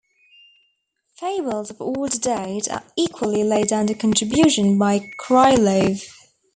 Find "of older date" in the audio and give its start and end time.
1.69-2.67